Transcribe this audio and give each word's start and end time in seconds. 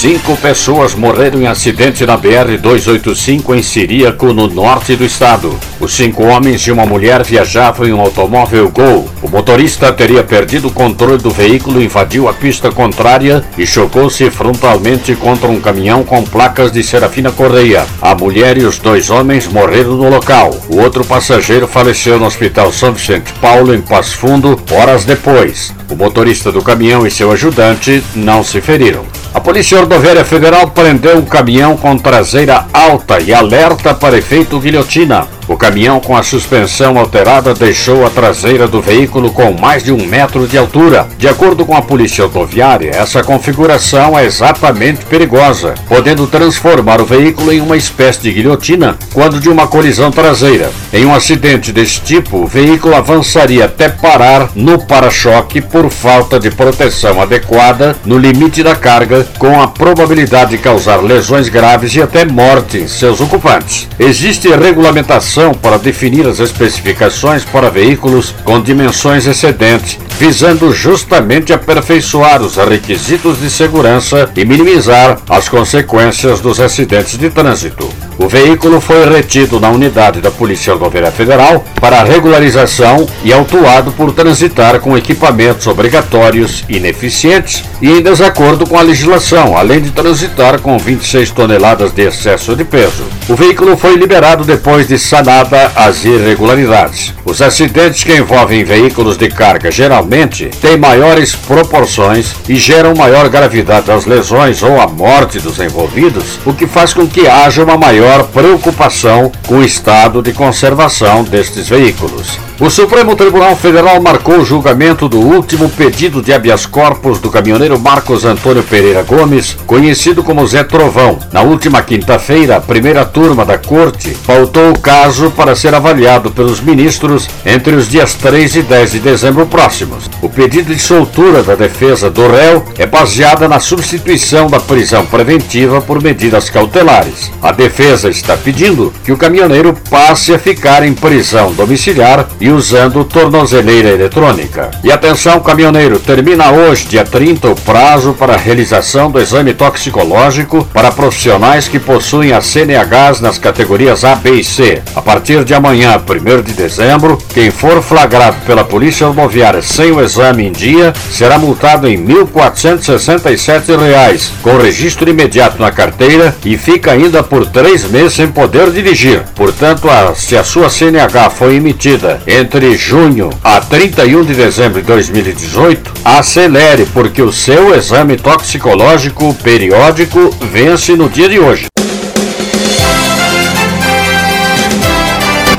Cinco 0.00 0.34
pessoas 0.38 0.94
morreram 0.94 1.42
em 1.42 1.46
acidente 1.46 2.06
na 2.06 2.16
BR-285 2.16 3.54
em 3.54 3.62
Siríaco, 3.62 4.32
no 4.32 4.46
norte 4.46 4.96
do 4.96 5.04
estado. 5.04 5.54
Os 5.78 5.92
cinco 5.92 6.24
homens 6.24 6.62
e 6.62 6.72
uma 6.72 6.86
mulher 6.86 7.22
viajavam 7.22 7.86
em 7.86 7.92
um 7.92 8.00
automóvel 8.00 8.70
Gol. 8.70 9.06
O 9.20 9.28
motorista 9.28 9.92
teria 9.92 10.24
perdido 10.24 10.68
o 10.68 10.72
controle 10.72 11.18
do 11.18 11.28
veículo, 11.28 11.82
invadiu 11.82 12.30
a 12.30 12.32
pista 12.32 12.72
contrária 12.72 13.44
e 13.58 13.66
chocou-se 13.66 14.30
frontalmente 14.30 15.14
contra 15.14 15.48
um 15.48 15.60
caminhão 15.60 16.02
com 16.02 16.24
placas 16.24 16.72
de 16.72 16.82
Serafina 16.82 17.30
Correia. 17.30 17.84
A 18.00 18.14
mulher 18.14 18.56
e 18.56 18.64
os 18.64 18.78
dois 18.78 19.10
homens 19.10 19.48
morreram 19.48 19.96
no 19.96 20.08
local. 20.08 20.58
O 20.70 20.80
outro 20.80 21.04
passageiro 21.04 21.68
faleceu 21.68 22.18
no 22.18 22.24
Hospital 22.24 22.72
São 22.72 22.94
Vicente 22.94 23.34
Paulo, 23.34 23.74
em 23.74 23.82
Passo 23.82 24.16
Fundo, 24.16 24.58
horas 24.70 25.04
depois. 25.04 25.74
O 25.90 25.94
motorista 25.94 26.50
do 26.50 26.62
caminhão 26.62 27.06
e 27.06 27.10
seu 27.10 27.30
ajudante 27.30 28.02
não 28.16 28.42
se 28.42 28.62
feriram. 28.62 29.19
A 29.32 29.40
Polícia 29.40 29.78
Rodoviária 29.78 30.24
Federal 30.24 30.68
prendeu 30.70 31.16
um 31.16 31.24
caminhão 31.24 31.76
com 31.76 31.96
traseira 31.96 32.66
alta 32.72 33.20
e 33.20 33.32
alerta 33.32 33.94
para 33.94 34.18
efeito 34.18 34.58
guilhotina. 34.58 35.28
Caminhão 35.60 36.00
com 36.00 36.16
a 36.16 36.22
suspensão 36.22 36.98
alterada 36.98 37.52
deixou 37.52 38.06
a 38.06 38.08
traseira 38.08 38.66
do 38.66 38.80
veículo 38.80 39.30
com 39.30 39.52
mais 39.52 39.84
de 39.84 39.92
um 39.92 40.06
metro 40.06 40.48
de 40.48 40.56
altura. 40.56 41.06
De 41.18 41.28
acordo 41.28 41.66
com 41.66 41.76
a 41.76 41.82
Polícia 41.82 42.24
Rodoviária, 42.24 42.92
essa 42.94 43.22
configuração 43.22 44.18
é 44.18 44.24
exatamente 44.24 45.04
perigosa, 45.04 45.74
podendo 45.86 46.26
transformar 46.26 46.98
o 46.98 47.04
veículo 47.04 47.52
em 47.52 47.60
uma 47.60 47.76
espécie 47.76 48.22
de 48.22 48.32
guilhotina 48.32 48.96
quando 49.12 49.38
de 49.38 49.50
uma 49.50 49.66
colisão 49.66 50.10
traseira. 50.10 50.70
Em 50.94 51.04
um 51.04 51.14
acidente 51.14 51.72
desse 51.72 52.00
tipo, 52.00 52.38
o 52.38 52.46
veículo 52.46 52.94
avançaria 52.94 53.66
até 53.66 53.90
parar 53.90 54.48
no 54.54 54.78
para-choque 54.78 55.60
por 55.60 55.90
falta 55.90 56.40
de 56.40 56.50
proteção 56.50 57.20
adequada 57.20 57.94
no 58.06 58.16
limite 58.16 58.62
da 58.62 58.74
carga, 58.74 59.28
com 59.38 59.60
a 59.60 59.68
probabilidade 59.68 60.52
de 60.52 60.58
causar 60.58 61.02
lesões 61.02 61.50
graves 61.50 61.94
e 61.94 62.00
até 62.00 62.24
morte 62.24 62.78
em 62.78 62.88
seus 62.88 63.20
ocupantes. 63.20 63.86
Existe 63.98 64.48
regulamentação 64.48 65.49
para 65.54 65.78
definir 65.78 66.26
as 66.26 66.40
especificações 66.40 67.44
para 67.44 67.70
veículos 67.70 68.34
com 68.44 68.60
dimensões 68.60 69.26
excedentes, 69.26 69.98
visando 70.18 70.72
justamente 70.72 71.52
aperfeiçoar 71.52 72.42
os 72.42 72.56
requisitos 72.56 73.40
de 73.40 73.50
segurança 73.50 74.30
e 74.36 74.44
minimizar 74.44 75.18
as 75.28 75.48
consequências 75.48 76.40
dos 76.40 76.60
acidentes 76.60 77.18
de 77.18 77.30
trânsito. 77.30 77.88
O 78.22 78.28
veículo 78.28 78.82
foi 78.82 79.08
retido 79.08 79.58
na 79.58 79.70
unidade 79.70 80.20
da 80.20 80.30
Polícia 80.30 80.74
Rodoviária 80.74 81.10
Federal 81.10 81.64
para 81.80 82.04
regularização 82.04 83.06
e 83.24 83.32
autuado 83.32 83.92
por 83.92 84.12
transitar 84.12 84.78
com 84.78 84.96
equipamentos 84.96 85.66
obrigatórios 85.66 86.62
ineficientes 86.68 87.64
e 87.80 87.90
em 87.90 88.02
desacordo 88.02 88.66
com 88.66 88.78
a 88.78 88.82
legislação, 88.82 89.56
além 89.56 89.80
de 89.80 89.90
transitar 89.90 90.60
com 90.60 90.76
26 90.76 91.30
toneladas 91.30 91.92
de 91.92 92.02
excesso 92.02 92.54
de 92.54 92.62
peso. 92.62 93.04
O 93.26 93.34
veículo 93.34 93.74
foi 93.74 93.96
liberado 93.96 94.44
depois 94.44 94.86
de 94.86 94.98
sanada 94.98 95.72
as 95.74 96.04
irregularidades. 96.04 97.14
Os 97.24 97.40
acidentes 97.40 98.04
que 98.04 98.12
envolvem 98.12 98.64
veículos 98.64 99.16
de 99.16 99.30
carga 99.30 99.70
geralmente 99.70 100.50
têm 100.60 100.76
maiores 100.76 101.34
proporções 101.34 102.34
e 102.46 102.56
geram 102.56 102.94
maior 102.94 103.30
gravidade 103.30 103.86
das 103.86 104.04
lesões 104.04 104.62
ou 104.62 104.78
a 104.78 104.86
morte 104.86 105.38
dos 105.40 105.58
envolvidos, 105.58 106.38
o 106.44 106.52
que 106.52 106.66
faz 106.66 106.92
com 106.92 107.08
que 107.08 107.26
haja 107.26 107.64
uma 107.64 107.78
maior 107.78 108.09
maior 108.10 108.26
preocupação 108.26 109.30
com 109.46 109.58
o 109.58 109.64
estado 109.64 110.20
de 110.20 110.32
conservação 110.32 111.22
destes 111.22 111.68
veículos. 111.68 112.49
O 112.60 112.68
Supremo 112.68 113.16
Tribunal 113.16 113.56
Federal 113.56 113.98
marcou 114.02 114.40
o 114.40 114.44
julgamento 114.44 115.08
do 115.08 115.18
último 115.18 115.70
pedido 115.70 116.20
de 116.20 116.30
habeas 116.30 116.66
corpus 116.66 117.18
do 117.18 117.30
caminhoneiro 117.30 117.80
Marcos 117.80 118.26
Antônio 118.26 118.62
Pereira 118.62 119.02
Gomes, 119.02 119.56
conhecido 119.66 120.22
como 120.22 120.46
Zé 120.46 120.62
Trovão. 120.62 121.18
Na 121.32 121.40
última 121.40 121.80
quinta-feira, 121.80 122.56
a 122.56 122.60
primeira 122.60 123.06
turma 123.06 123.46
da 123.46 123.56
corte 123.56 124.14
pautou 124.26 124.72
o 124.72 124.78
caso 124.78 125.30
para 125.30 125.56
ser 125.56 125.74
avaliado 125.74 126.32
pelos 126.32 126.60
ministros 126.60 127.30
entre 127.46 127.74
os 127.74 127.88
dias 127.88 128.12
3 128.12 128.56
e 128.56 128.62
10 128.62 128.92
de 128.92 128.98
dezembro 128.98 129.46
próximos. 129.46 130.10
O 130.20 130.28
pedido 130.28 130.74
de 130.74 130.78
soltura 130.82 131.42
da 131.42 131.54
defesa 131.54 132.10
do 132.10 132.30
réu 132.30 132.62
é 132.76 132.84
baseada 132.84 133.48
na 133.48 133.58
substituição 133.58 134.48
da 134.48 134.60
prisão 134.60 135.06
preventiva 135.06 135.80
por 135.80 136.02
medidas 136.02 136.50
cautelares. 136.50 137.32
A 137.40 137.52
defesa 137.52 138.10
está 138.10 138.36
pedindo 138.36 138.92
que 139.02 139.12
o 139.12 139.16
caminhoneiro 139.16 139.74
passe 139.88 140.34
a 140.34 140.38
ficar 140.38 140.86
em 140.86 140.92
prisão 140.92 141.54
domiciliar 141.54 142.28
e 142.38 142.49
usando 142.52 143.04
tornozeleira 143.04 143.90
eletrônica. 143.90 144.70
E 144.82 144.90
atenção, 144.90 145.40
caminhoneiro, 145.40 145.98
termina 145.98 146.50
hoje, 146.50 146.86
dia 146.86 147.04
30, 147.04 147.48
o 147.48 147.54
prazo 147.54 148.14
para 148.14 148.34
a 148.34 148.38
realização 148.38 149.10
do 149.10 149.20
exame 149.20 149.54
toxicológico 149.54 150.66
para 150.72 150.90
profissionais 150.90 151.68
que 151.68 151.78
possuem 151.78 152.32
a 152.32 152.40
CNHs 152.40 153.20
nas 153.20 153.38
categorias 153.38 154.04
A, 154.04 154.14
B 154.14 154.32
e 154.32 154.44
C. 154.44 154.82
A 154.94 155.02
partir 155.02 155.44
de 155.44 155.54
amanhã, 155.54 155.98
1 155.98 156.42
de 156.42 156.52
dezembro, 156.52 157.18
quem 157.32 157.50
for 157.50 157.82
flagrado 157.82 158.36
pela 158.46 158.64
Polícia 158.64 159.06
Rodoviária 159.06 159.62
sem 159.62 159.92
o 159.92 160.00
exame 160.00 160.46
em 160.46 160.52
dia 160.52 160.92
será 161.10 161.38
multado 161.38 161.88
em 161.88 161.96
R$ 161.96 162.24
1.467, 162.24 164.30
com 164.42 164.56
registro 164.56 165.08
imediato 165.08 165.60
na 165.60 165.70
carteira 165.70 166.34
e 166.44 166.56
fica 166.56 166.92
ainda 166.92 167.22
por 167.22 167.46
três 167.46 167.84
meses 167.84 168.14
sem 168.14 168.28
poder 168.28 168.70
dirigir. 168.70 169.22
Portanto, 169.34 169.88
a, 169.88 170.14
se 170.14 170.36
a 170.36 170.44
sua 170.44 170.68
CNH 170.68 171.30
foi 171.30 171.56
emitida 171.56 172.20
entre 172.40 172.76
junho 172.76 173.30
a 173.44 173.60
31 173.60 174.24
de 174.24 174.34
dezembro 174.34 174.80
de 174.80 174.86
2018, 174.86 175.92
acelere, 176.04 176.86
porque 176.86 177.20
o 177.22 177.32
seu 177.32 177.74
exame 177.74 178.16
toxicológico 178.16 179.34
periódico 179.34 180.34
vence 180.40 180.96
no 180.96 181.08
dia 181.08 181.28
de 181.28 181.38
hoje. 181.38 181.66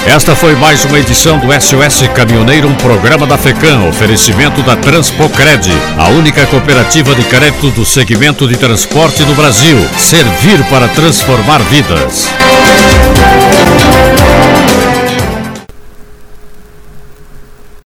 Esta 0.08 0.36
foi 0.36 0.56
mais 0.56 0.84
uma 0.84 1.00
edição 1.00 1.38
do 1.38 1.48
SOS 1.54 2.08
Caminhoneiro, 2.16 2.68
um 2.68 2.76
programa 2.76 3.28
da 3.28 3.38
FECAM, 3.38 3.88
oferecimento 3.88 4.64
da 4.64 4.76
Transpocred, 4.76 5.70
a 5.98 6.10
única 6.10 6.46
cooperativa 6.48 7.14
de 7.14 7.24
crédito 7.24 7.70
do 7.70 7.86
segmento 7.86 8.48
de 8.48 8.58
transporte 8.58 9.24
no 9.24 9.36
Brasil. 9.36 9.78
Servir 9.98 10.62
para 10.66 10.88
transformar 10.90 11.60
vidas. 11.60 12.30